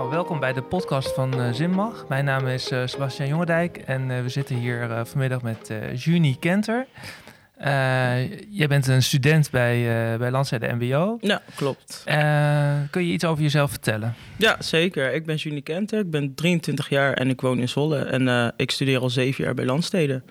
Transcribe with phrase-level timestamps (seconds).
[0.00, 2.04] Nou, welkom bij de podcast van uh, Zimmag.
[2.08, 6.86] Mijn naam is uh, Sebastian Jongendijk en uh, we zitten hier vanmiddag met Juni Kenter.
[8.50, 9.84] jij bent een student bij,
[10.18, 11.18] bij Landzijde MBO.
[11.20, 12.02] Ja, klopt.
[12.90, 14.14] kun je iets over jezelf vertellen?
[14.36, 15.12] Ja, zeker.
[15.12, 17.98] Ik ben Juni Kenter, ik ben 23 jaar en ik woon in Zwolle.
[17.98, 20.24] En ik studeer al zeven jaar bij Landsteden.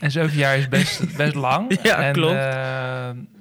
[0.00, 1.78] En zeven jaar is best, best lang.
[1.82, 2.46] Ja, en, klopt.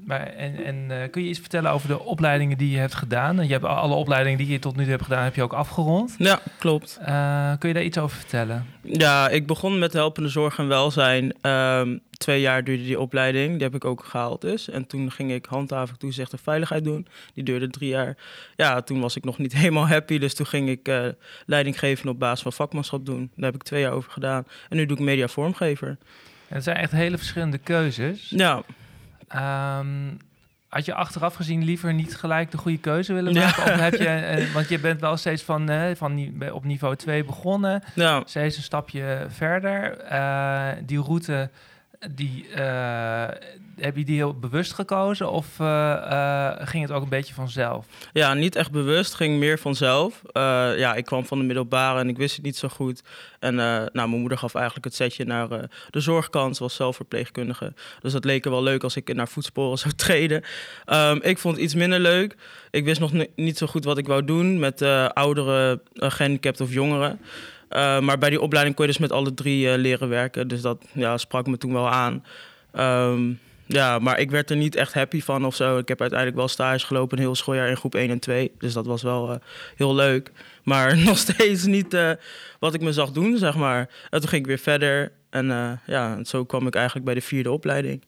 [0.06, 3.48] Maar, en en uh, kun je iets vertellen over de opleidingen die je hebt gedaan?
[3.48, 6.16] Je hebt alle opleidingen die je tot nu toe hebt gedaan, heb je ook afgerond.
[6.18, 6.98] Ja, klopt.
[7.02, 8.66] Uh, kun je daar iets over vertellen?
[8.82, 11.50] Ja, ik begon met helpende zorg en welzijn.
[11.52, 13.54] Um, twee jaar duurde die opleiding.
[13.54, 14.70] Die heb ik ook gehaald dus.
[14.70, 17.08] En toen ging ik handhaving toezicht en veiligheid doen.
[17.34, 18.18] Die duurde drie jaar.
[18.56, 20.18] Ja, toen was ik nog niet helemaal happy.
[20.18, 21.06] Dus toen ging ik uh,
[21.46, 23.32] leiding geven op basis van vakmanschap doen.
[23.36, 24.46] Daar heb ik twee jaar over gedaan.
[24.70, 25.88] En nu doe ik media vormgever.
[26.48, 28.30] En het zijn echt hele verschillende keuzes.
[28.30, 28.64] Ja.
[29.36, 30.18] Um,
[30.68, 33.64] had je achteraf gezien liever niet gelijk de goede keuze willen maken?
[33.64, 37.84] Of heb je, uh, want je bent wel steeds van, van op niveau 2 begonnen,
[37.94, 38.22] ja.
[38.26, 39.98] steeds een stapje verder.
[40.12, 41.50] Uh, die route
[42.12, 43.28] die, uh,
[43.76, 47.86] heb je die heel bewust gekozen of uh, uh, ging het ook een beetje vanzelf?
[48.14, 50.22] Ja, niet echt bewust, ging meer vanzelf.
[50.78, 53.04] ja, ik kwam van de middelbare en ik wist het niet zo goed.
[53.40, 55.48] En nou, mijn moeder gaf eigenlijk het setje naar
[55.90, 57.74] de zorgkant, was zelf verpleegkundige.
[58.02, 60.44] Dus dat leek er wel leuk als ik naar voetsporen zou treden.
[60.94, 62.36] Um, ik vond het iets minder leuk.
[62.72, 64.82] Ik wist nog niet zo goed wat ik wou doen met
[65.14, 67.20] ouderen, gehandicapten of jongeren.
[67.76, 70.48] Uh, maar bij die opleiding kon je dus met alle drie uh, leren werken.
[70.48, 72.24] Dus dat ja, sprak me toen wel aan.
[73.10, 75.78] Um, ja, maar ik werd er niet echt happy van of zo.
[75.78, 78.52] Ik heb uiteindelijk wel stage gelopen, een heel schooljaar in groep 1 en 2.
[78.58, 79.36] Dus dat was wel uh,
[79.76, 80.32] heel leuk.
[80.64, 81.98] Maar nog steeds niet
[82.60, 83.90] wat ik me zag doen, zeg maar.
[84.10, 85.12] En toen ging ik weer verder.
[85.30, 88.04] En ja, zo kwam ik eigenlijk bij de vierde opleiding.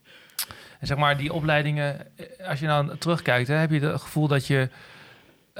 [0.80, 2.08] En zeg maar, die opleidingen,
[2.48, 4.70] als je nou terugkijkt, hè, heb je het gevoel dat je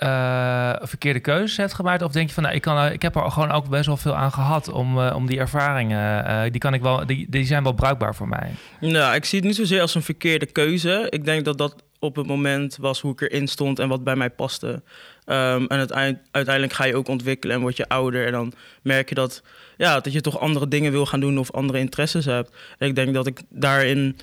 [0.04, 2.02] uh, verkeerde keuzes hebt gemaakt?
[2.02, 4.16] Of denk je van, nou, ik, kan, ik heb er gewoon ook best wel veel
[4.16, 7.64] aan gehad om, uh, om die ervaringen, uh, die, kan ik wel, die, die zijn
[7.64, 8.52] wel bruikbaar voor mij?
[8.80, 11.08] Nou, ik zie het niet zozeer als een verkeerde keuze.
[11.10, 14.16] Ik denk dat dat op het moment was hoe ik erin stond en wat bij
[14.16, 14.68] mij paste.
[14.68, 18.26] Um, en uiteindelijk, uiteindelijk ga je ook ontwikkelen en word je ouder.
[18.26, 19.44] En dan merk je dat,
[19.78, 22.56] ja, dat je toch andere dingen wil gaan doen of andere interesses hebt.
[22.78, 24.18] En ik denk dat ik daarin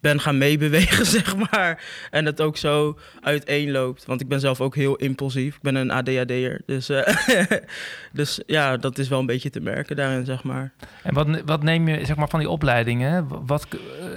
[0.00, 1.84] ben gaan meebewegen, zeg maar.
[2.10, 4.04] En het ook zo uiteenloopt.
[4.04, 5.56] Want ik ben zelf ook heel impulsief.
[5.56, 6.60] Ik ben een ADHD'er.
[6.66, 7.08] Dus, uh,
[8.12, 10.72] dus ja, dat is wel een beetje te merken daarin, zeg maar.
[11.02, 13.46] En wat, wat neem je zeg maar, van die opleidingen?
[13.46, 13.66] Wat,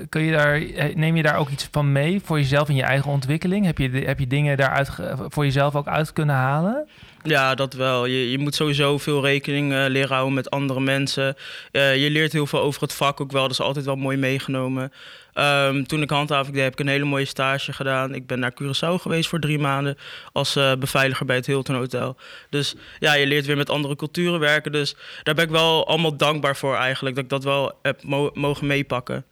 [0.10, 0.62] kun je daar,
[0.96, 3.66] neem je daar ook iets van mee voor jezelf in je eigen ontwikkeling?
[3.66, 4.90] Heb je, heb je dingen daaruit
[5.28, 6.88] voor jezelf ook uit kunnen halen?
[7.26, 8.06] Ja, dat wel.
[8.06, 11.36] Je, je moet sowieso veel rekening uh, leren houden met andere mensen.
[11.72, 13.42] Uh, je leert heel veel over het vak ook wel.
[13.42, 14.92] Dat is altijd wel mooi meegenomen.
[15.34, 18.16] Um, toen ik handhaving deed, heb ik een hele mooie stage gedaan.
[18.16, 19.98] Ik ben naar Curaçao geweest voor drie maanden
[20.32, 22.18] als uh, beveiliger bij het Hilton Hotel.
[22.50, 24.72] Dus ja, je leert weer met andere culturen werken.
[24.72, 27.16] Dus daar ben ik wel allemaal dankbaar voor eigenlijk.
[27.16, 29.26] Dat ik dat wel heb mo mogen meepakken.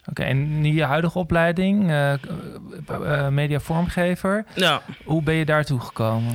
[0.00, 4.82] Oké, okay, en je huidige opleiding, uh, mediavormgever, ja.
[5.04, 6.34] hoe ben je daartoe gekomen?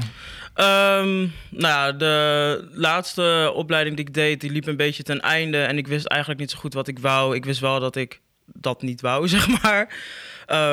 [0.59, 5.61] Um, nou de laatste opleiding die ik deed, die liep een beetje ten einde.
[5.61, 7.35] En ik wist eigenlijk niet zo goed wat ik wou.
[7.35, 9.95] Ik wist wel dat ik dat niet wou, zeg maar.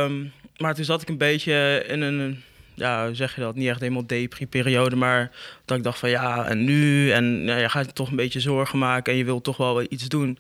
[0.05, 2.43] Um, maar toen zat ik een beetje in een,
[2.75, 4.97] ja, hoe zeg je dat, niet echt helemaal depri-periode.
[4.97, 5.31] Maar
[5.65, 7.11] dat ik dacht van ja, en nu?
[7.11, 10.09] En ja, je gaat toch een beetje zorgen maken en je wilt toch wel iets
[10.09, 10.39] doen.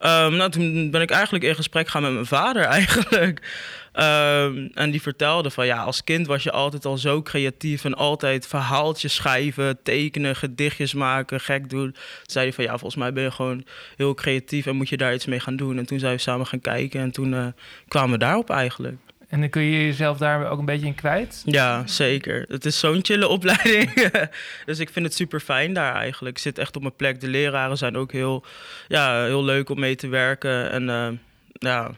[0.00, 3.42] Um, nou, toen ben ik eigenlijk in gesprek gegaan met mijn vader eigenlijk.
[4.00, 7.94] Um, en die vertelde van ja, als kind was je altijd al zo creatief en
[7.94, 11.92] altijd verhaaltjes schrijven, tekenen, gedichtjes maken, gek doen.
[11.92, 13.64] Toen zei hij van ja, volgens mij ben je gewoon
[13.96, 15.78] heel creatief en moet je daar iets mee gaan doen.
[15.78, 17.46] En toen zijn we samen gaan kijken en toen uh,
[17.88, 18.96] kwamen we daarop eigenlijk.
[19.28, 21.42] En dan kun je jezelf daar ook een beetje in kwijt?
[21.44, 22.44] Ja, zeker.
[22.48, 24.10] Het is zo'n chille opleiding.
[24.64, 26.36] dus ik vind het super fijn daar eigenlijk.
[26.36, 27.20] Ik zit echt op mijn plek.
[27.20, 28.44] De leraren zijn ook heel,
[28.88, 30.70] ja, heel leuk om mee te werken.
[30.70, 31.08] En uh,
[31.52, 31.90] ja,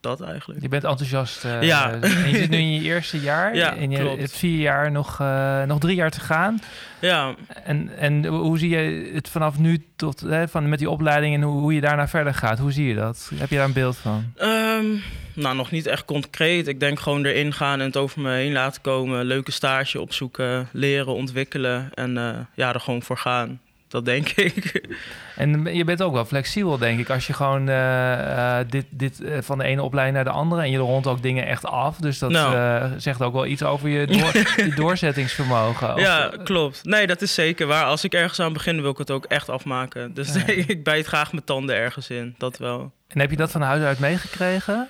[0.00, 0.62] dat eigenlijk.
[0.62, 1.44] Je bent enthousiast.
[1.44, 1.92] Uh, ja.
[1.92, 3.54] En je zit nu in je eerste jaar.
[3.54, 4.18] Ja, en je klopt.
[4.18, 6.58] hebt vier jaar nog, uh, nog drie jaar te gaan.
[7.00, 7.34] Ja.
[7.64, 11.42] En, en hoe zie je het vanaf nu tot hè, van met die opleiding en
[11.42, 12.58] hoe, hoe je daarna verder gaat?
[12.58, 13.30] Hoe zie je dat?
[13.34, 14.32] Heb je daar een beeld van?
[14.42, 15.02] Um,
[15.34, 16.68] nou, nog niet echt concreet.
[16.68, 19.24] Ik denk gewoon erin gaan en het over me heen laten komen.
[19.24, 23.60] Leuke stage opzoeken, leren, ontwikkelen en uh, ja, er gewoon voor gaan.
[23.90, 24.88] Dat denk ik.
[25.36, 27.10] En je bent ook wel flexibel, denk ik.
[27.10, 30.62] Als je gewoon uh, uh, dit, dit uh, van de ene opleiding naar de andere...
[30.62, 31.96] en je rond ook dingen echt af.
[31.96, 32.88] Dus dat nou.
[33.00, 35.94] zegt ook wel iets over je, door, je doorzettingsvermogen.
[35.94, 36.84] Of, ja, klopt.
[36.84, 37.84] Nee, dat is zeker waar.
[37.84, 40.14] Als ik ergens aan begin, wil ik het ook echt afmaken.
[40.14, 40.46] Dus ja.
[40.66, 42.34] ik bijt graag mijn tanden ergens in.
[42.38, 42.92] Dat wel.
[43.08, 44.88] En heb je dat van huis uit meegekregen?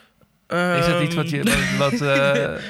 [0.49, 0.75] Um...
[0.75, 1.43] Is dat iets wat je...
[1.79, 2.61] Wat, wat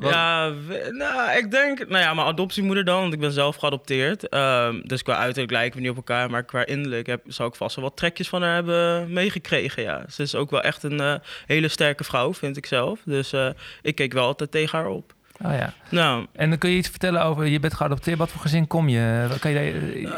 [0.00, 0.52] Ja,
[0.90, 4.28] nou, ik denk, nou ja, mijn adoptiemoeder dan, want ik ben zelf geadopteerd.
[4.28, 7.54] Ehm, dus qua uiterlijk lijken we niet op elkaar, maar qua innerlijk heb, zou ik
[7.54, 10.04] vast wel wat trekjes van haar hebben meegekregen, ja.
[10.10, 11.14] Ze is ook wel echt een eh,
[11.46, 13.00] hele sterke vrouw, vind ik zelf.
[13.04, 13.48] Dus eh,
[13.82, 15.14] ik keek wel altijd tegen haar op.
[15.44, 15.72] Oh ja.
[15.88, 18.88] Nou, En dan kun je iets vertellen over, je bent geadopteerd, wat voor gezin kom
[18.88, 19.26] je?
[19.28, 19.64] Wat kan je daar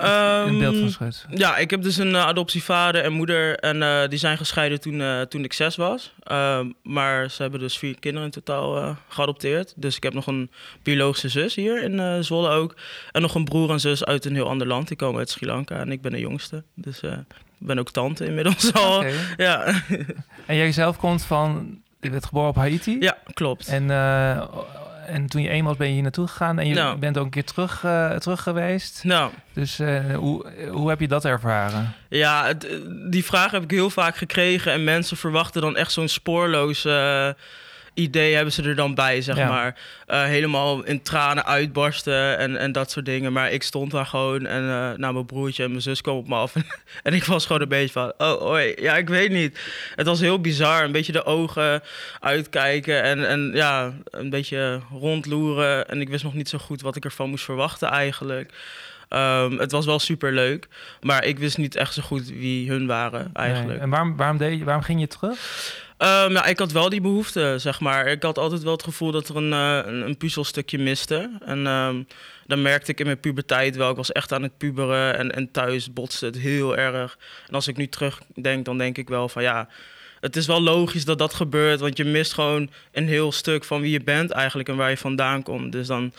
[0.02, 1.28] eh, een beeld van Ehm, schetsen?
[1.34, 3.58] Ja, ik heb dus een eh, adoptievader en moeder.
[3.58, 6.14] En eh, die zijn gescheiden toen, toen ik zes was.
[6.22, 9.72] Ehm, maar ze hebben dus vier kinderen in totaal geadopteerd.
[9.76, 10.50] Dus ik heb nog een
[10.82, 12.76] biologische zus hier in Zwolle ook.
[13.12, 14.88] En nog een broer en zus uit een heel ander land.
[14.88, 16.62] Die komen uit Sri Lanka en ik ben de jongste.
[16.74, 17.16] Dus ik
[17.58, 19.04] ben ook tante inmiddels al.
[19.36, 19.82] Ja.
[20.46, 22.96] En jij zelf komt van, je bent geboren op Haiti?
[23.00, 23.68] ja, klopt.
[23.68, 23.86] En,
[25.06, 26.96] en toen je eenmaal was, ben je hier naartoe gegaan en je Nou.
[26.98, 29.00] bent ook een keer terug, eh, terug geweest.
[29.04, 31.92] Nou, Dus eh, hoe, hoe heb je dat ervaren?
[32.08, 32.76] Ja, het- eh,
[33.10, 34.72] die vraag heb ik heel vaak gekregen.
[34.72, 37.28] En mensen verwachten dan echt zo'n spoorloos eh,
[37.94, 39.48] idee hebben ze er dan bij, zeg Ja.
[39.48, 39.76] maar.
[40.06, 43.32] Eh, helemaal in tranen uitbarsten en, en dat soort dingen.
[43.32, 46.28] Maar ik stond daar gewoon en eh nou, mijn broertje en mijn zus kwam op
[46.28, 46.54] me af.
[47.02, 49.58] en ik was gewoon een beetje van, oh, oi, ja, ik weet niet.
[49.94, 50.84] Het was heel bizar.
[50.84, 51.82] Een beetje de ogen
[52.20, 55.88] uitkijken en, en ja, een beetje rondloeren.
[55.88, 58.52] En ik wist nog niet zo goed wat ik ervan moest verwachten eigenlijk.
[59.08, 60.68] Ehm, het was wel super leuk,
[61.00, 63.68] maar ik wist niet echt zo goed wie hun waren eigenlijk.
[63.68, 63.78] Nee.
[63.78, 65.38] En waarom, waarom, deed je, waarom ging je terug?
[65.98, 68.06] Nou, ik had wel die behoefte, zeg maar.
[68.06, 71.30] Ik had altijd wel het gevoel dat er een, eh, een, puzzelstukje miste.
[71.44, 72.02] En ehm,
[72.46, 73.90] dan merkte ik in mijn puberteit wel.
[73.90, 77.18] Ik was echt aan het puberen en, en thuis botste het heel erg.
[77.48, 79.68] En als ik nu terugdenk, dan denk ik wel van ja...
[80.24, 83.80] Het is wel logisch dat dat gebeurt, want je mist gewoon een heel stuk van
[83.80, 85.72] wie je bent eigenlijk en waar je vandaan komt.
[85.72, 86.12] Dus dan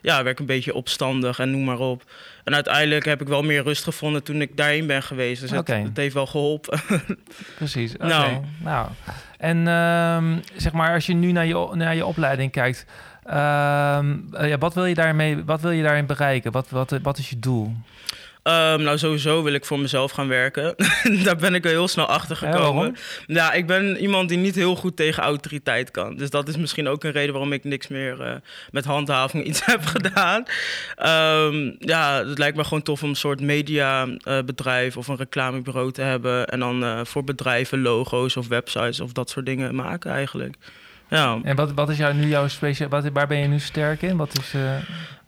[0.00, 2.04] ja, werd ik een beetje opstandig en noem maar op.
[2.44, 5.40] En uiteindelijk heb ik wel meer rust gevonden toen ik daarheen ben geweest.
[5.40, 6.80] Dus het, het heeft wel geholpen.
[7.56, 7.96] Precies.
[7.96, 8.40] Nou.
[8.58, 8.88] nou.
[9.38, 12.86] En ehm, zeg maar, als je nu naar je, naar je opleiding kijkt,
[13.24, 16.52] ehm, eh, ja, wat, wil je daarmee, wat wil je daarin bereiken?
[16.52, 17.76] Wat, wat, wat is je doel?
[18.42, 20.74] Ehm, nou, sowieso wil ik voor mezelf gaan werken.
[21.24, 22.96] Daar ben ik heel snel achter gekomen.
[23.26, 26.16] Ja, ik ben iemand die niet heel goed tegen autoriteit kan.
[26.16, 28.34] Dus dat is misschien ook een reden waarom ik niks meer eh,
[28.70, 30.42] met handhaving iets heb gedaan.
[30.96, 36.02] Ehm, ja, het lijkt me gewoon tof om een soort mediabedrijf of een reclamebureau te
[36.02, 36.46] hebben.
[36.46, 40.56] En dan eh, voor bedrijven logo's of websites of dat soort dingen maken eigenlijk.
[41.12, 41.38] Ja.
[41.42, 42.88] En wat, wat is jou, nu jouw speciaal?
[42.88, 44.16] Wat, waar ben je nu sterk in?
[44.16, 44.76] Wat is, eh,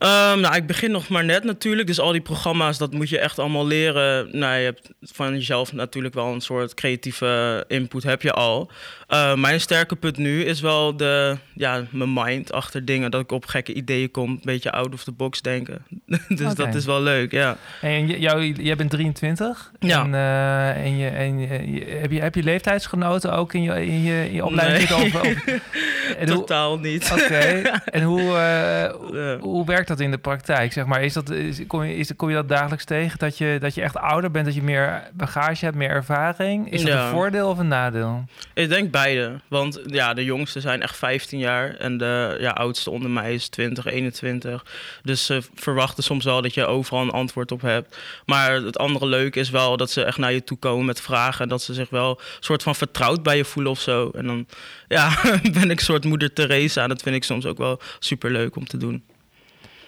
[0.05, 1.87] Ehm, nou, ik begin nog maar net natuurlijk.
[1.87, 4.29] Dus al die programma's, dat moet je echt allemaal leren.
[4.39, 8.71] Nou, je hebt van jezelf natuurlijk wel een soort creatieve input, heb je al.
[9.09, 13.11] Eh, mijn sterke punt nu is wel de, ja, mijn mind achter dingen.
[13.11, 15.85] Dat ik op gekke ideeën kom, een beetje out of the box denken.
[16.29, 17.57] dus dat is wel leuk, ja.
[17.81, 19.71] en jou, jij bent 23.
[19.79, 20.03] Ja.
[20.05, 24.03] En, eh, en, je, en je, heb, je, heb je leeftijdsgenoten ook in je, in
[24.03, 24.89] je, in je opleiding?
[24.91, 25.01] Nee.
[25.01, 25.21] zitten?
[25.21, 25.45] Of, of-
[26.19, 27.11] en hoe- Totaal niet.
[27.13, 27.63] Oké.
[27.85, 30.73] En hoe, eh, hoe werkt dat in de praktijk?
[30.73, 33.19] Zeg maar, is dat, is, kom, je, is, kom je dat dagelijks tegen?
[33.19, 36.73] Dat je, dat je echt ouder bent, dat je meer bagage hebt, meer ervaring?
[36.73, 37.05] Is dat Ja.
[37.05, 38.25] een voordeel of een nadeel?
[38.55, 39.41] Ik denk beide.
[39.49, 41.75] Want ja, de jongste zijn echt 15 jaar.
[41.75, 44.65] En de ja, oudste onder mij is 20, 21.
[45.03, 47.97] Dus ze verwachten soms wel dat je overal een antwoord op hebt.
[48.25, 51.43] Maar het andere leuke is wel dat ze echt naar je toe komen met vragen.
[51.43, 54.11] En dat ze zich wel een soort van vertrouwd bij je voelen of zo.
[54.15, 54.47] En dan
[54.89, 55.13] ja,
[55.61, 56.83] ben ik soort moeder Teresa.
[56.83, 59.05] En dat vind ik soms ook wel super leuk om te doen.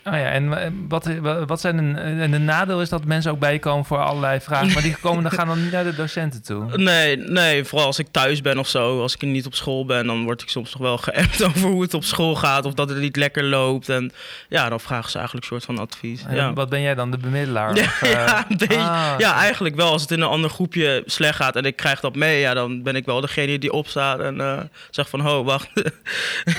[0.09, 1.09] Oh ja, en wat,
[1.47, 4.41] wat zijn een, en de nadeel is dat mensen ook bij je komen voor allerlei
[4.41, 6.65] vragen, maar die komen dan gaan dan niet naar de docenten toe.
[6.87, 9.01] Nee, nee, vooral als ik thuis ben of zo.
[9.01, 11.83] Als ik niet op school ben, dan word ik soms nog wel geappt over hoe
[11.83, 12.65] het op school gaat.
[12.65, 13.89] Of dat het niet lekker loopt.
[13.89, 14.13] En
[14.49, 16.25] ja, dan vragen ze eigenlijk een soort van advies.
[16.25, 16.53] En Ja.
[16.53, 17.75] Wat ben jij dan, de bemiddelaar?
[18.07, 19.91] Ja, Of, eh, ja, ah, ja, eigenlijk wel.
[19.91, 22.83] Als het in een ander groepje slecht gaat en ik krijg dat mee, ja, dan
[22.83, 24.59] ben ik wel degene die opstaat en eh,
[24.91, 25.69] zegt van, ho, wacht,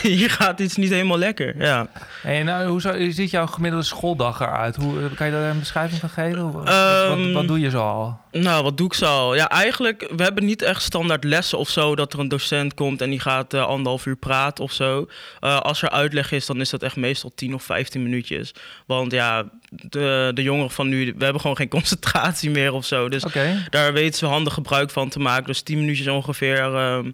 [0.01, 1.55] hier gaat iets niet helemaal lekker.
[1.57, 1.87] Ja.
[2.23, 4.75] En nou, hoe, zou, ziet jouw gemiddelde schooldag eruit?
[4.75, 6.51] Hoe, eh, kan je daar een beschrijving van geven?
[6.51, 8.19] Wat, Ehm, wat, wat doe je zo al?
[8.31, 9.35] Nou, wat doe ik zo?
[9.35, 13.01] Ja, eigenlijk, we hebben niet echt standaard lessen of zo, dat er een docent komt
[13.01, 15.07] en die gaat eh, anderhalf uur praten of zo.
[15.39, 18.51] Eh, als er uitleg is, dan is dat echt meestal 10 of 15 minuutjes.
[18.85, 23.09] Want ja, de, de jongeren van nu, we hebben gewoon geen concentratie meer of zo.
[23.09, 23.23] Dus
[23.69, 25.45] daar weten ze handig gebruik van te maken.
[25.45, 26.75] Dus 10 minuutjes ongeveer.
[26.75, 27.11] ehm,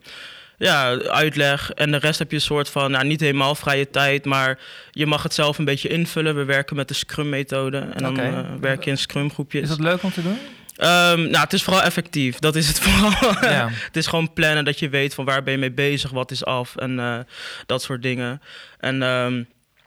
[0.58, 1.72] ja, uitleg.
[1.72, 4.60] En de rest heb je een soort van, nou, niet helemaal vrije tijd, maar
[4.92, 6.36] je mag het zelf een beetje invullen.
[6.36, 7.78] We werken met de Scrum-methode.
[7.78, 8.22] En dan Oké.
[8.22, 9.62] eh, werk je in Scrum-groepjes.
[9.62, 10.38] Is dat leuk om te doen?
[10.76, 12.40] Ehm, nou, het is vooral effectief.
[12.40, 13.52] Dat is het vooral.
[13.52, 13.70] Ja.
[13.88, 16.46] het is gewoon plannen dat je weet van waar ben je mee bezig, wat is
[16.46, 17.20] af en eh,
[17.66, 18.42] dat soort dingen.
[18.80, 19.44] En ehm,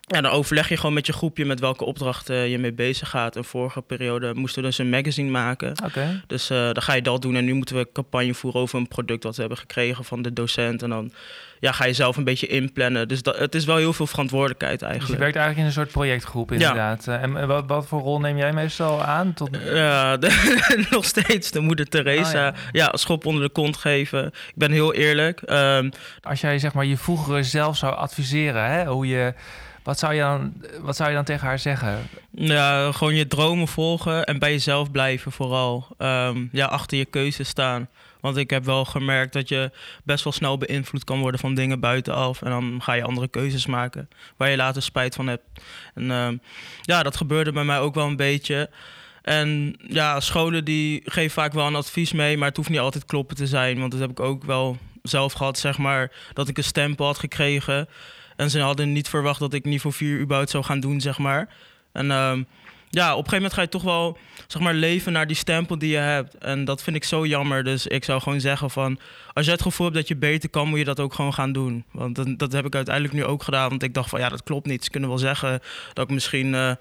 [0.08, 3.36] Ja, dan overleg je gewoon met je groepje met welke opdrachten je mee bezig gaat.
[3.36, 5.72] En vorige periode moesten we dus een magazine maken.
[6.26, 7.36] Dus eh, dan ga je dat doen.
[7.36, 10.32] En nu moeten we campagne voeren over een product wat we hebben gekregen van de
[10.32, 10.82] docent.
[10.82, 11.12] En dan
[11.60, 13.08] ja, ga je zelf een beetje inplannen.
[13.08, 15.20] Dus dat, het is wel heel veel verantwoordelijkheid Dus je eigenlijk.
[15.22, 17.06] werkt eigenlijk in een soort projectgroep inderdaad.
[17.08, 19.34] Eh, En wat, wat voor rol neem jij meestal aan?
[19.34, 19.48] Tot...
[19.64, 22.48] Ja, de- nog steeds de moeder Teresa.
[22.48, 22.88] Oh, ja.
[22.92, 24.26] schop onder de kont geven.
[24.26, 25.40] Ik ben heel eerlijk.
[25.40, 25.90] Ehm,
[26.22, 29.34] Als jij zeg maar je vroegere zelf zou adviseren, hè, hoe je,
[29.86, 32.08] wat, zou je dan, wat zou je dan tegen haar zeggen?
[32.30, 35.86] ja, gewoon je dromen volgen en bij jezelf blijven vooral.
[35.98, 37.88] Ehm, ja, achter je keuze staan.
[38.20, 39.70] Want ik heb wel gemerkt dat je
[40.04, 42.42] best wel snel beïnvloed kan worden van dingen buitenaf.
[42.42, 45.44] En dan ga je andere keuzes maken waar je later spijt van hebt.
[45.94, 46.36] En ehm,
[46.82, 48.70] ja, dat gebeurde bij mij ook wel een beetje.
[49.22, 53.04] En ja, scholen die geven vaak wel een advies mee, maar het hoeft niet altijd
[53.04, 53.78] kloppen te zijn.
[53.78, 57.18] Want dat heb ik ook wel zelf gehad, zeg maar, dat ik een stempel had
[57.18, 57.88] gekregen.
[58.36, 61.48] En ze hadden niet verwacht dat ik niveau 4 überhaupt zou gaan doen, zeg maar.
[61.92, 62.42] En ehm,
[62.90, 65.78] ja, op een gegeven moment ga je toch wel, zeg maar, leven naar die stempel
[65.78, 66.38] die je hebt.
[66.38, 67.64] En dat vind ik zo jammer.
[67.64, 68.98] Dus ik zou gewoon zeggen van,
[69.32, 71.52] als je het gevoel hebt dat je beter kan, moet je dat ook gewoon gaan
[71.52, 71.84] doen.
[71.90, 73.68] Want dat, dat heb ik uiteindelijk nu ook gedaan.
[73.68, 74.84] Want ik dacht van, ja, dat klopt niet.
[74.84, 75.60] Ze kunnen wel zeggen
[75.92, 76.72] dat ik misschien eh,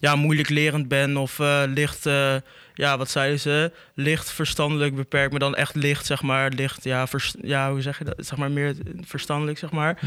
[0.00, 2.34] ja, moeilijk lerend ben of eh, licht, eh,
[2.74, 3.72] ja, wat zeiden ze?
[3.94, 6.50] Licht verstandelijk beperkt, maar dan echt licht, zeg maar.
[6.50, 7.06] Licht, ja,
[7.42, 8.14] ja hoe zeg je dat?
[8.18, 9.98] Zeg maar meer verstandelijk, zeg maar.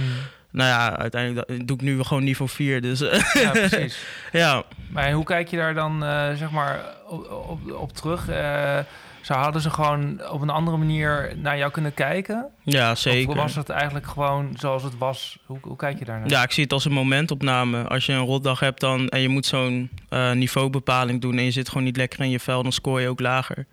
[0.51, 2.81] Nou ja, uiteindelijk dat- doe ik nu gewoon niveau 4.
[2.81, 3.99] Dus eh, Ja, precies.
[4.31, 4.63] ja.
[4.89, 8.29] Maar hoe kijk je daar dan eh, zeg maar op, op, op terug?
[8.29, 8.77] Eh,
[9.21, 12.45] zou hadden ze gewoon op een andere manier naar jou kunnen kijken?
[12.63, 13.29] ja, zeker.
[13.29, 15.37] Of was het eigenlijk gewoon zoals het was?
[15.45, 16.29] Hoe, hoe kijk je daar naar?
[16.29, 17.83] Ja, ik zie het als een momentopname.
[17.87, 21.51] Als je een rotdag hebt dan, en je moet zo'n eh, niveaubepaling doen en je
[21.51, 23.65] zit gewoon niet lekker in je vel, dan scoor je ook lager.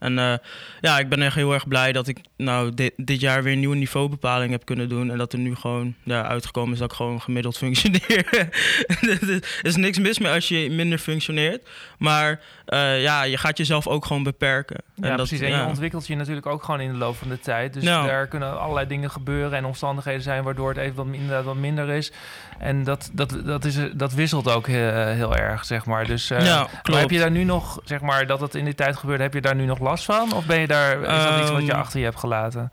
[0.00, 0.34] En eh,
[0.80, 3.58] ja, ik ben echt heel erg blij dat ik nou dit, dit jaar weer een
[3.58, 5.10] nieuwe niveaubepaling heb kunnen doen.
[5.10, 8.26] En dat er nu gewoon ja, uitgekomen is dat ik gewoon gemiddeld functioneer.
[9.00, 11.68] er is niks mis mee als je minder functioneert.
[11.98, 14.76] Maar eh, ja, je gaat jezelf ook gewoon beperken.
[14.94, 15.40] Ja, dat- precies.
[15.40, 15.60] En ja.
[15.60, 17.72] je ontwikkelt je natuurlijk ook gewoon in de loop van de tijd.
[17.74, 18.06] Dus Ja.
[18.06, 21.88] daar kunnen allerlei dingen gebeuren en omstandigheden zijn waardoor het even wat, inderdaad wat minder
[21.88, 22.12] is.
[22.58, 26.06] En dat, dat, dat, is, dat wisselt ook heel, heel erg, zeg maar.
[26.06, 28.74] Dus eh, Ja, maar heb je daar nu nog, zeg maar, dat het in die
[28.74, 30.32] tijd gebeurde, heb je daar nu nog last van?
[30.32, 32.72] Of ben je daar, is dat iets wat je Ehm, achter je hebt gelaten?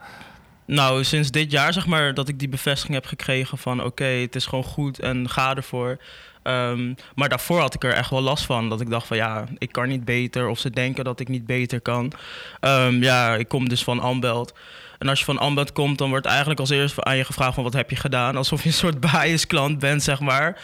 [0.66, 4.36] Nou, sinds dit jaar zeg maar dat ik die bevestiging heb gekregen van oké, het
[4.36, 5.98] is gewoon goed en ga ervoor.
[6.44, 8.70] Ehm, maar daarvoor had ik er echt wel last van.
[8.70, 10.48] Dat ik dacht van ja, ik kan niet beter.
[10.48, 12.12] Of ze denken dat ik niet beter kan.
[12.60, 14.54] Ehm, ja, ik kom dus van Ambelt.
[14.98, 17.64] En als je van Ambelt komt, dan wordt eigenlijk als eerst aan je gevraagd van
[17.64, 18.36] wat heb je gedaan?
[18.36, 20.62] Alsof je een soort bias klant bent, zeg maar.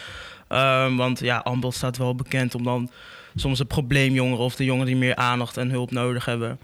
[0.95, 2.89] Want ja, Ambelt staat wel bekend om dan
[3.35, 6.59] soms de probleemjongeren of de jongeren die meer aandacht en hulp nodig hebben.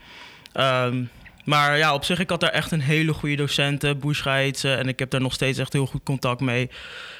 [0.54, 1.04] Ehm,
[1.46, 4.88] maar ja, op zich, ik had daar echt een hele goede docenten, heet ze, en
[4.88, 6.70] ik heb daar nog steeds echt heel goed contact mee.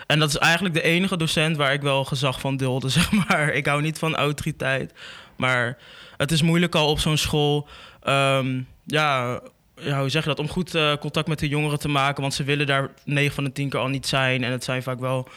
[0.08, 3.54] En dat is eigenlijk de enige docent waar ik wel gezag van deelde, zeg maar.
[3.54, 4.94] Ik hou niet van autoriteit,
[5.36, 5.78] maar
[6.18, 7.68] het is moeilijk al op zo'n school.
[8.02, 9.40] Ehm, ja,
[9.82, 10.40] ja, hoe zeg je dat?
[10.40, 13.44] Om goed eh, contact met de jongeren te maken, want ze willen daar 9 van
[13.44, 14.44] de 10 keer al niet zijn.
[14.44, 15.28] En het zijn vaak wel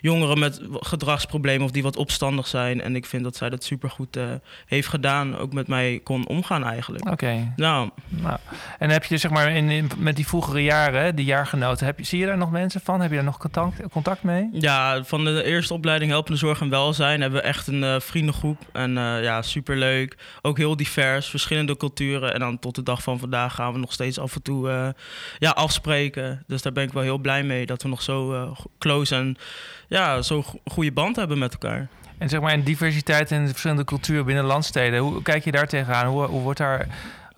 [0.00, 2.80] jongeren met gedragsproblemen of die wat opstandig zijn.
[2.80, 4.24] En ik vind dat zij dat supergoed eh
[4.66, 7.10] heeft gedaan, ook met mij kon omgaan eigenlijk.
[7.10, 7.52] Oké.
[7.56, 8.36] Nou, Nou,
[8.78, 12.04] en heb je zeg maar in, in- met die vroegere jaren, die jaargenoten, heb je,
[12.04, 13.00] zie je daar nog mensen van?
[13.00, 14.48] Heb je daar nog contact, contact mee?
[14.52, 18.58] Ja, van de eerste opleiding Helpende Zorg en Welzijn hebben we echt een eh, vriendengroep.
[18.72, 20.16] En ja, superleuk.
[20.42, 22.34] Ook heel divers, verschillende culturen.
[22.34, 24.88] En dan tot de dag van vandaag gaan we nog steeds af en toe eh,
[25.38, 26.42] ja, afspreken.
[26.46, 29.36] Dus daar ben ik wel heel blij mee dat we nog zo go- close en
[29.88, 31.88] ja, zo'n go- goede band hebben met elkaar.
[32.18, 36.06] En zeg maar in diversiteit en verschillende culturen binnen landsteden, hoe kijk je daar tegenaan?
[36.06, 36.86] Hoe, hoe wordt daar,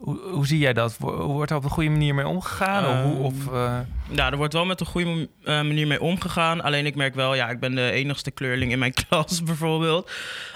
[0.00, 0.96] hoe, hoe zie jij dat?
[0.98, 2.86] Wordt daar op een goede manier mee omgegaan?
[2.86, 3.78] of hoe, of, eh,
[4.10, 6.60] Ja, er wordt wel met een goede eh, manier mee omgegaan.
[6.60, 10.10] Alleen ik merk wel, ja, ik ben de enigste kleurling in mijn klas bijvoorbeeld.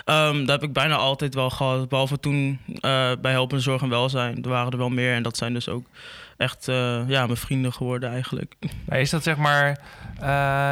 [0.04, 1.88] Ehm, dat heb ik bijna altijd wel gehad.
[1.88, 4.42] Behalve toen eh, bij Helpende Zorg en Welzijn.
[4.42, 5.14] Er waren er wel meer.
[5.14, 5.86] En dat zijn dus ook
[6.36, 6.64] echt
[7.06, 8.54] ja, mijn vrienden geworden eigenlijk.
[8.84, 9.78] maar is dat zeg maar,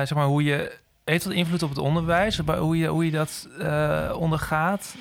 [0.06, 0.72] zeg maar hoe je,
[1.04, 2.38] heeft dat invloed op het onderwijs?
[2.38, 3.48] Hoe je, hoe je dat
[4.16, 4.94] ondergaat?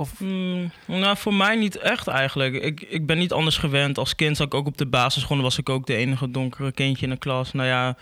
[0.00, 2.54] Eh, of, Hmm, nou, voor mij niet echt eigenlijk.
[2.54, 3.98] Ik, ik ben niet anders gewend.
[3.98, 5.42] Als kind zat ik ook op de basisschool.
[5.42, 7.52] was ik ook de enige donkere kindje in de klas.
[7.52, 7.96] Nou ja,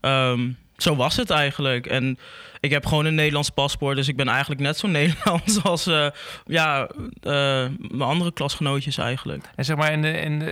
[0.00, 1.86] ehm, zo was het eigenlijk.
[1.86, 2.18] En
[2.60, 3.96] ik heb gewoon een Nederlands paspoort.
[3.96, 6.06] Dus ik ben eigenlijk net zo Nederlands als eh,
[6.46, 6.88] ja,
[7.22, 9.44] eh, mijn andere klasgenootjes eigenlijk.
[9.56, 10.48] En zeg maar in de, in de,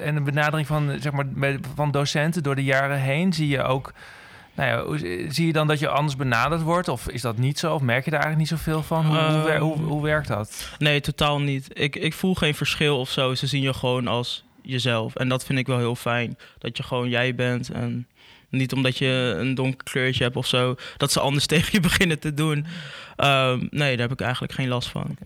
[0.00, 1.26] en de benadering van, zeg maar,
[1.74, 3.92] van docenten door de jaren heen zie je ook.
[4.56, 4.98] Nou ja,
[5.32, 6.88] zie je dan dat je anders benaderd wordt?
[6.88, 7.74] Of is dat niet zo?
[7.74, 9.06] Of merk je daar eigenlijk niet zoveel van?
[9.06, 10.70] Hoe, hoe, hoe, hoe werkt dat?
[10.78, 11.68] Nee, totaal niet.
[11.72, 13.34] Ik, ik voel geen verschil of zo.
[13.34, 15.14] Ze zien je gewoon als jezelf.
[15.14, 16.38] En dat vind ik wel heel fijn.
[16.58, 17.70] Dat je gewoon jij bent.
[17.70, 18.06] En
[18.56, 22.18] Niet omdat je een donker kleurtje hebt of zo, dat ze anders tegen je beginnen
[22.18, 22.66] te doen.
[23.16, 25.16] Ehm, nee, daar heb ik eigenlijk geen last van.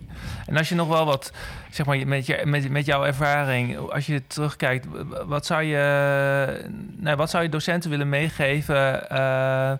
[0.46, 1.32] En als je nog wel wat,
[1.70, 4.86] zeg maar, met, je, met, met jouw ervaring, als je terugkijkt,
[5.26, 9.06] wat zou je, nou, wat zou je docenten willen meegeven?
[9.12, 9.72] Uh,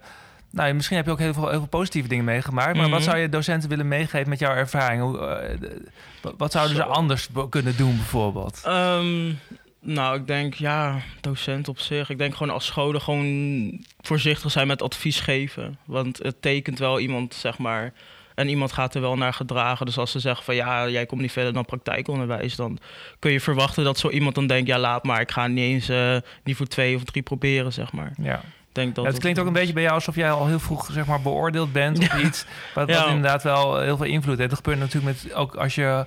[0.52, 2.76] nou, misschien heb je ook heel veel, heel veel positieve dingen meegemaakt.
[2.76, 3.09] Maar wat mhm.
[3.09, 5.02] zou je docenten willen meegeven met jouw ervaring?
[5.02, 8.62] Hoe, uh, wat zouden ze anders kunnen doen, bijvoorbeeld?
[8.66, 9.38] Um,
[9.80, 12.10] nou, ik denk ja, docent op zich.
[12.10, 15.78] Ik denk gewoon als scholen gewoon voorzichtig zijn met advies geven.
[15.84, 17.92] Want het tekent wel iemand, zeg maar.
[18.34, 19.87] En iemand gaat er wel naar gedragen.
[19.87, 22.78] Dus als ze zeggen van ja, jij komt niet verder dan praktijkonderwijs, dan
[23.18, 25.90] kun je verwachten dat zo iemand dan denkt, ja, laat maar, ik ga niet eens
[25.90, 28.12] uh, niveau 2 of 3 proberen, zeg maar.
[28.22, 28.40] Ja.
[28.72, 31.06] Denk dat het klinkt ook een beetje bij jou alsof jij al heel vroeg zeg
[31.06, 32.44] maar, beoordeeld bent op iets.
[32.75, 34.50] Wat, wat inderdaad wel heel veel invloed heeft.
[34.50, 36.06] Dat gebeurt natuurlijk met ook als je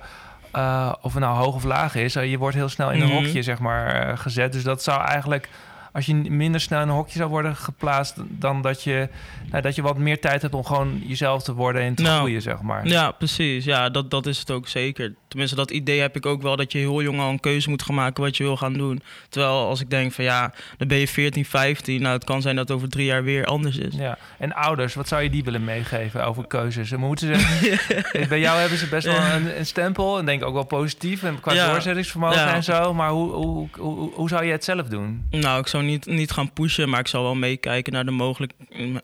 [0.56, 3.08] uh, of het nou hoog of laag is, uh, je wordt heel snel in een
[3.08, 4.52] mm hokje zeg maar, uh, gezet.
[4.52, 5.48] Dus dat zou eigenlijk
[5.94, 9.08] als je minder snel in een hokje zou worden geplaatst, dan dat je,
[9.50, 12.16] nou, dat je wat meer tijd hebt om gewoon jezelf te worden en te nou,
[12.16, 12.86] groeien, zeg maar.
[12.86, 13.64] Ja, precies.
[13.64, 15.14] Ja, dat, dat is het ook zeker.
[15.28, 17.82] Tenminste, dat idee heb ik ook wel dat je heel jong al een keuze moet
[17.82, 19.02] gaan maken wat je wil gaan doen.
[19.28, 22.02] Terwijl als ik denk van ja, dan ben je 14, 15.
[22.02, 23.94] Nou, het kan zijn dat over drie jaar weer anders is.
[23.94, 24.18] Ja.
[24.38, 26.92] En ouders, wat zou je die willen meegeven over keuzes?
[26.92, 30.54] En moeten ze, bij jou hebben ze best wel een, een, stempel en denk ook
[30.54, 31.70] wel positief en qua ja.
[31.70, 32.94] doorzettingsvermogen en zo.
[32.94, 35.26] Maar hoe, hoe, hoe, hoe, zou je het zelf doen?
[35.30, 38.52] Nou, ik zou niet, niet gaan pushen, maar ik zal wel meekijken naar de mogelijk,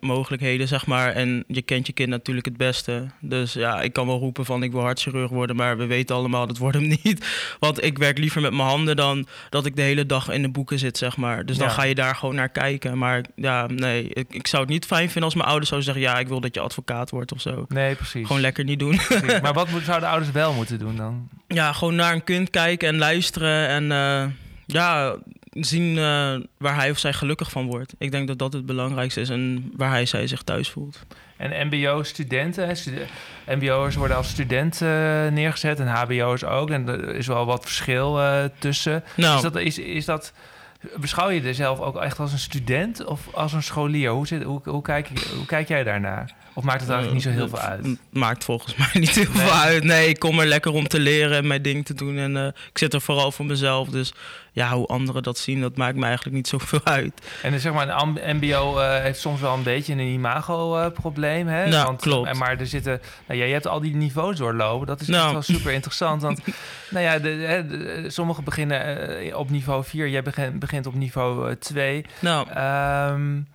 [0.01, 1.13] mogelijkheden, zeg maar.
[1.13, 3.07] En je kent je kind natuurlijk het beste.
[3.21, 6.47] Dus ja, ik kan wel roepen van ik wil hartchirurg worden, maar we weten allemaal
[6.47, 7.27] dat wordt hem niet.
[7.59, 10.51] Want ik werk liever met mijn handen dan dat ik de hele dag in de
[10.51, 11.47] boeken zit, zeg maar.
[11.47, 12.99] Dus dan ga je daar gewoon naar kijken.
[12.99, 16.13] Maar ja, nee, ik, ik zou het niet fijn vinden als mijn ouders zouden zeggen,
[16.13, 17.65] ja, ik wil dat je advocaat wordt of zo.
[17.69, 18.27] Nee, precies.
[18.27, 19.01] Gewoon lekker niet doen.
[19.43, 21.29] Maar wat zouden ouders wel moeten doen dan?
[21.49, 24.25] Ja, gewoon naar een kind kijken en luisteren en uh,
[24.67, 25.17] ja,
[25.51, 27.95] zien uh, waar hij of zij gelukkig van wordt.
[27.99, 30.99] Ik denk dat dat het belangrijkste is en waar hij zij zich thuis voelt.
[31.37, 32.77] En MBO-studenten,
[33.47, 34.89] MBO'ers worden als student uh,
[35.29, 36.71] neergezet en HBO'ers ook.
[36.71, 39.05] En er is wel wat verschil uh, tussen.
[39.17, 39.37] Nou.
[39.37, 40.33] Is, dat, is, is dat,
[40.97, 44.11] beschouw je jezelf ook echt als een student of als een scholier?
[44.11, 46.35] Hoe, zit, hoe, hoe, kijk, hoe kijk jij daarnaar?
[46.55, 47.99] Of maakt het eigenlijk niet zo heel veel uit?
[48.11, 49.85] Maakt volgens mij niet heel veel uit.
[49.85, 52.19] Nee, ik kom er lekker om te leren en mijn ding te doen.
[52.19, 53.89] En uh, ik zit er vooral voor mezelf.
[53.89, 54.13] Dus
[54.53, 57.13] ja, hoe anderen dat zien, dat maakt me eigenlijk niet zoveel uit.
[57.43, 61.47] En zeg maar, een MBO uh, eh, heeft soms wel een beetje een imago-probleem.
[61.49, 61.69] hè?
[61.69, 62.29] Nou, want, klopt.
[62.29, 64.87] En maar er zitten, nou ja, je hebt al die niveaus doorlopen.
[64.87, 65.33] Dat is nou.
[65.33, 66.23] wel super interessant.
[66.23, 66.41] Want
[66.91, 72.05] nou ja, de, sommigen beginnen op niveau 4, jij begint, begint op niveau 2.
[72.21, 72.49] Nou.
[73.13, 73.47] Um,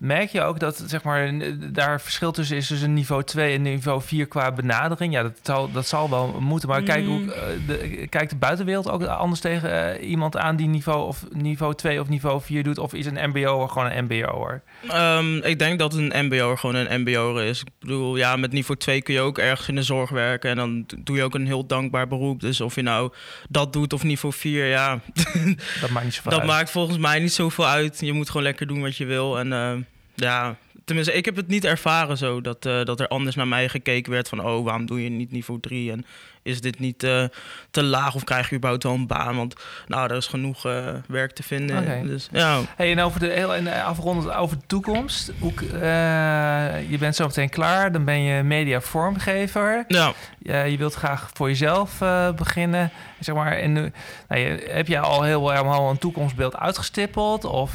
[0.00, 1.32] Merk je ook dat zeg maar,
[1.72, 5.12] daar verschil tussen is tussen niveau 2 en niveau 4 qua benadering?
[5.12, 6.68] Ja, dat zal, dat zal wel moeten.
[6.68, 7.28] Maar kijk, hoe, mm.
[7.28, 11.74] eh, de, kijkt de buitenwereld ook anders tegen uh, iemand aan die niveau, of niveau
[11.74, 12.78] 2 of niveau 4 doet?
[12.78, 14.62] Of is een MBO'er gewoon een MBO'er?
[14.92, 17.60] Um, ik denk dat een MBO'er gewoon een MBO'er is.
[17.60, 20.50] Ik bedoel, ja, met niveau 2 kun je ook ergens in de zorg werken.
[20.50, 22.40] En dan doe je ook een heel dankbaar beroep.
[22.40, 23.12] Dus of je nou
[23.48, 25.00] dat doet of niveau 4, ja.
[25.80, 26.48] Dat maakt niet zoveel Dat uit.
[26.48, 28.00] maakt volgens mij niet zoveel uit.
[28.00, 29.38] Je moet gewoon lekker doen wat je wil.
[29.38, 29.72] En uh,
[30.20, 33.68] ja, tenminste, ik heb het niet ervaren zo dat, uh, dat er anders naar mij
[33.68, 35.90] gekeken werd van, oh, waarom doe je niet niveau 3?
[35.90, 36.04] En
[36.42, 37.24] is dit niet uh,
[37.70, 39.36] te laag of krijg je überhaupt wel een baan?
[39.36, 39.54] Want
[39.86, 41.78] nou, er is genoeg uh, werk te vinden.
[41.78, 42.02] Okay.
[42.02, 42.60] Dus, ja.
[42.76, 45.32] Hey, en over de heel en afrondend over de toekomst.
[45.38, 49.84] Hoe, uh, je bent zo meteen klaar, dan ben je media vormgever.
[49.88, 50.12] Ja.
[50.42, 51.98] je wilt graag voor jezelf
[52.36, 52.90] beginnen.
[53.18, 57.72] Zeg maar, en, nou, je, heb je al heel helemaal een toekomstbeeld uitgestippeld of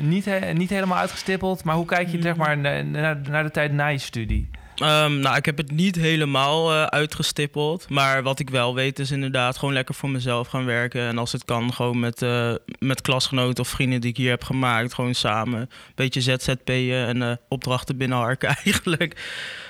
[0.00, 1.64] niet, niet helemaal uitgestippeld?
[1.64, 2.38] Maar hoe kijk je zeg mm.
[2.38, 4.50] maar, naar, naar de tijd na je studie?
[4.82, 7.88] Um, nou, ik heb het niet helemaal uh, uitgestippeld.
[7.88, 11.00] Maar wat ik wel weet is inderdaad gewoon lekker voor mezelf gaan werken.
[11.00, 14.44] En als het kan, gewoon met, uh, met klasgenoten of vrienden die ik hier heb
[14.44, 14.94] gemaakt.
[14.94, 19.16] Gewoon samen een beetje ZZP'en en uh, opdrachten binnenharken eigenlijk.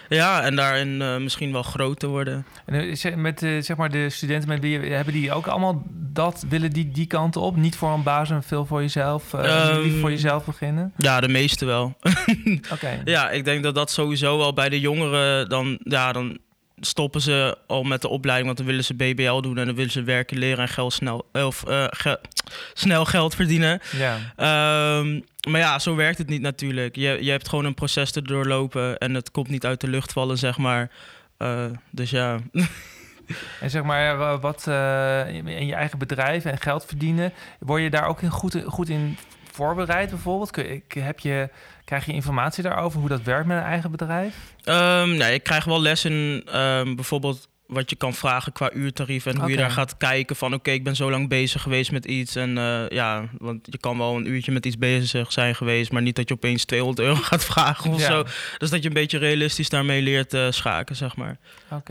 [0.08, 2.46] Ja, en daarin uh, misschien wel groot te worden.
[2.66, 6.44] En eh, met uh, zeg maar de studenten met wie hebben die ook allemaal dat
[6.48, 7.56] willen die die kant op?
[7.56, 10.92] Niet voor een baas en veel voor jezelf, uh, um, voor jezelf beginnen?
[10.96, 11.96] Ja, de meeste wel.
[12.72, 13.00] Oké.
[13.04, 16.38] Ja, ik denk dat dat sowieso wel bij de jongeren dan ja dan
[16.80, 19.90] stoppen ze al met de opleiding, want dan willen ze BBL doen en dan willen
[19.90, 22.20] ze werken, leren en geld snel, of, uh, ge
[22.74, 23.80] snel geld verdienen.
[23.96, 24.14] Ja.
[24.98, 26.96] Um, maar ja, zo werkt het niet natuurlijk.
[26.96, 30.12] Je, je hebt gewoon een proces te doorlopen en het komt niet uit de lucht
[30.12, 30.90] vallen, zeg maar.
[31.38, 32.38] Uh, dus ja.
[33.60, 38.06] En zeg maar, wat uh, in je eigen bedrijf en geld verdienen, word je daar
[38.06, 39.16] ook goed, goed in
[39.52, 40.56] voorbereid bijvoorbeeld?
[40.94, 41.48] Heb je,
[41.88, 44.34] krijg je informatie daarover hoe dat werkt met een eigen bedrijf?
[44.64, 46.12] Um, nee, ik krijg wel lessen,
[46.60, 49.26] um, bijvoorbeeld wat je kan vragen qua uurtarief.
[49.26, 52.04] En hoe je daar gaat kijken van oké, ik ben zo lang bezig geweest met
[52.04, 52.36] iets.
[52.36, 56.02] En eh, ja, want je kan wel een uurtje met iets bezig zijn geweest, maar
[56.02, 58.06] niet dat je opeens 200 euro gaat vragen of Ja.
[58.06, 58.24] zo.
[58.58, 61.38] Dus dat je een beetje realistisch daarmee leert eh, schaken, zeg maar.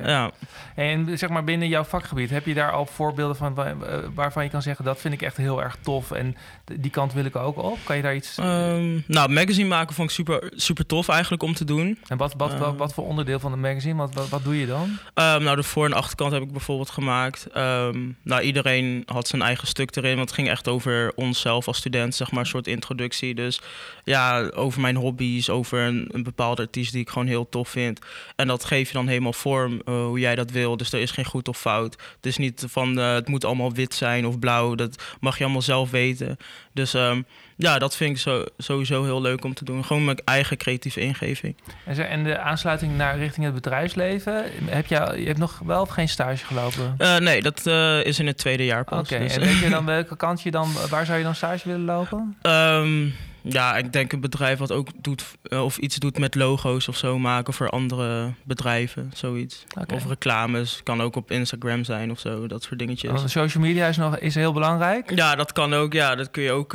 [0.04, 0.32] Ja.
[0.76, 3.74] En zeg maar binnen jouw vakgebied, heb je daar al voorbeelden van eh,
[4.16, 6.36] waarvan je kan zeggen dat vind ik echt heel erg tof en
[6.82, 7.78] die kant wil ik ook op?
[7.84, 8.38] Kan je daar iets?
[8.38, 11.98] Ehm, nou, magazine maken vond ik super, super tof eigenlijk om te doen.
[12.08, 13.96] En wat, wat, wat, eh, wat voor onderdeel van de magazine?
[13.96, 14.98] Wat, wat, wat doe je dan?
[15.13, 17.47] Ehm, nou, de voor- en achterkant heb ik bijvoorbeeld gemaakt.
[17.53, 20.15] Ehm, nou, iedereen had zijn eigen stuk erin.
[20.15, 23.36] Want het ging echt over onszelf als student, zeg maar, een soort introductie.
[23.36, 23.62] Dus
[24.03, 27.99] ja, over mijn hobby's, over een, een bepaalde artiest die ik gewoon heel tof vind.
[28.36, 30.77] En dat geef je dan helemaal vorm eh, hoe jij dat wil.
[30.77, 31.93] Dus er is geen goed of fout.
[32.15, 34.75] Het is niet van eh, het moet allemaal wit zijn of blauw.
[34.75, 36.38] Dat mag je allemaal zelf weten.
[36.73, 37.21] Dus ehm,
[37.58, 39.86] ja, dat vind ik sowieso heel leuk om te doen.
[39.86, 41.56] Gewoon mijn eigen creatieve ingeving.
[41.86, 46.10] En, de aansluiting naar richting het bedrijfsleven, heb je, je hebt nog wel of geen
[46.10, 46.93] stage gelopen?
[46.98, 49.08] Eh, nee, dat eh, is in het tweede jaar Oké, pas.
[49.10, 51.86] dus- en weet je dan welke kant je dan, waar zou je dan stage willen
[51.86, 52.38] lopen?
[52.41, 53.06] Ehm,
[53.41, 56.98] ja, ik denk een bedrijf wat ook doet eh, of iets doet met logo's of
[56.98, 59.63] zo maken voor andere bedrijven, zoiets.
[59.80, 59.93] Oké.
[59.96, 63.12] Of reclames, kan ook op Instagram zijn of zo, dat soort dingetjes.
[63.12, 65.15] Want social media is, nog, is heel belangrijk.
[65.15, 65.93] Ja, dat kan ook.
[65.93, 66.74] Ja, dat kun je ook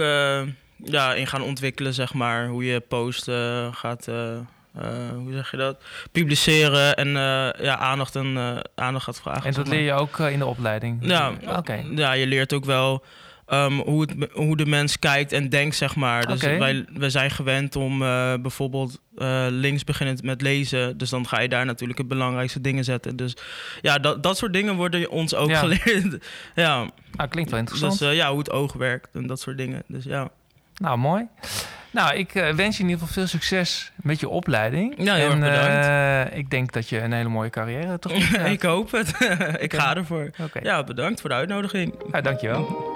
[0.85, 2.49] ja, in gaan ontwikkelen, zeg maar.
[2.49, 4.09] Hoe je posten gaat,
[5.15, 5.83] hoe zeg je dat?
[6.13, 9.45] Publiceren en eh, ja, aandacht, en, eh, aandacht gaat vragen.
[9.45, 10.99] En dat leer je ook eh, in de opleiding.
[11.01, 11.83] Ja, Oké.
[11.95, 13.05] ja, je leert ook wel
[13.47, 16.27] ehm, hoe, het, hoe de mens kijkt en denkt, zeg maar.
[16.27, 20.99] Dus wij, wij zijn gewend om eh, bijvoorbeeld eh, links beginnend met lezen.
[20.99, 23.17] Dus dan ga je daar natuurlijk het belangrijkste dingen zetten.
[23.17, 23.37] Dus
[23.81, 25.59] ja, dat, dat soort dingen worden ons ook Ja.
[25.59, 26.25] geleerd.
[26.55, 27.99] ja, Nou, klinkt wel interessant.
[27.99, 29.83] dus eh, ja, hoe het oog werkt en dat soort dingen.
[29.87, 30.31] Dus ja.
[30.83, 31.27] Nou, mooi.
[31.91, 34.95] Nou, ik eh, wens je in ieder geval veel succes met je opleiding.
[34.99, 35.87] Ja, heel en erg bedankt.
[36.33, 38.11] eh, ik denk dat je een hele mooie carrière gaat.
[38.57, 39.13] ik hoop het.
[39.67, 40.31] ik ga ervoor.
[40.63, 41.95] Ja, bedankt voor de uitnodiging.
[42.11, 42.93] nou, dankjewel.